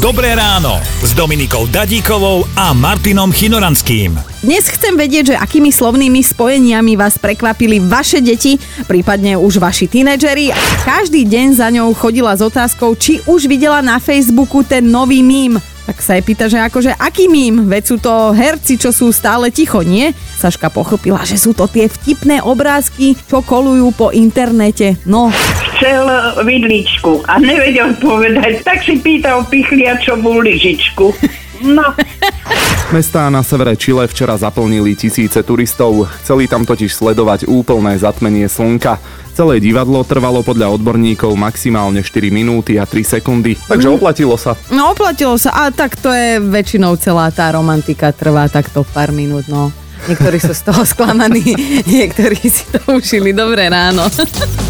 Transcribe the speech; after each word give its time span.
Dobré 0.00 0.32
ráno 0.32 0.80
s 1.04 1.12
Dominikou 1.12 1.68
Dadíkovou 1.68 2.48
a 2.56 2.72
Martinom 2.72 3.28
Chinoranským. 3.28 4.16
Dnes 4.40 4.64
chcem 4.72 4.96
vedieť, 4.96 5.36
že 5.36 5.36
akými 5.36 5.68
slovnými 5.68 6.24
spojeniami 6.24 6.96
vás 6.96 7.20
prekvapili 7.20 7.84
vaše 7.84 8.24
deti, 8.24 8.56
prípadne 8.88 9.36
už 9.36 9.60
vaši 9.60 9.92
tínedžeri. 9.92 10.56
Každý 10.88 11.28
deň 11.28 11.46
za 11.52 11.68
ňou 11.68 11.92
chodila 11.92 12.32
s 12.32 12.40
otázkou, 12.40 12.96
či 12.96 13.20
už 13.28 13.44
videla 13.44 13.84
na 13.84 14.00
Facebooku 14.00 14.64
ten 14.64 14.88
nový 14.88 15.20
mím. 15.20 15.60
Tak 15.84 16.00
sa 16.00 16.16
jej 16.16 16.24
pýta, 16.24 16.48
že 16.48 16.56
akože 16.56 16.96
aký 16.96 17.28
mím? 17.28 17.68
Veď 17.68 17.82
sú 17.84 17.96
to 18.00 18.32
herci, 18.32 18.80
čo 18.80 18.96
sú 18.96 19.12
stále 19.12 19.52
ticho, 19.52 19.84
nie? 19.84 20.16
Saška 20.40 20.72
pochopila, 20.72 21.28
že 21.28 21.36
sú 21.36 21.52
to 21.52 21.68
tie 21.68 21.92
vtipné 21.92 22.40
obrázky, 22.40 23.20
čo 23.28 23.44
kolujú 23.44 23.92
po 23.92 24.08
internete. 24.16 24.96
No, 25.04 25.28
chcel 25.80 26.04
vidličku 26.44 27.24
a 27.24 27.40
nevedel 27.40 27.96
povedať, 27.96 28.60
tak 28.60 28.84
si 28.84 29.00
pýtal 29.00 29.48
pichliačovú 29.48 30.44
lyžičku. 30.44 31.08
No, 31.64 31.96
Mestá 32.94 33.30
na 33.32 33.40
severe 33.40 33.78
Čile 33.78 34.04
včera 34.10 34.34
zaplnili 34.34 34.98
tisíce 34.98 35.40
turistov. 35.40 36.10
Chceli 36.20 36.50
tam 36.50 36.66
totiž 36.66 36.90
sledovať 36.90 37.46
úplné 37.46 37.96
zatmenie 37.96 38.50
slnka. 38.50 38.98
Celé 39.32 39.62
divadlo 39.62 40.02
trvalo 40.04 40.42
podľa 40.44 40.74
odborníkov 40.76 41.32
maximálne 41.38 42.02
4 42.02 42.28
minúty 42.28 42.76
a 42.76 42.84
3 42.84 43.16
sekundy, 43.16 43.56
takže 43.56 43.88
oplatilo 43.88 44.34
sa. 44.36 44.58
no 44.74 44.92
oplatilo 44.92 45.38
sa, 45.38 45.64
a 45.64 45.72
tak 45.72 45.96
to 45.96 46.10
je 46.12 46.42
väčšinou 46.42 46.98
celá 47.00 47.30
tá 47.32 47.48
romantika 47.54 48.12
trvá 48.12 48.50
takto 48.52 48.84
pár 48.84 49.14
minút, 49.14 49.48
no. 49.48 49.72
Niektorí 50.10 50.42
sú 50.42 50.52
z 50.52 50.62
toho 50.66 50.82
sklamaní, 50.82 51.56
niektorí 51.94 52.42
si 52.42 52.66
to 52.68 52.82
užili. 52.90 53.32
Dobré 53.32 53.70
ráno. 53.70 54.04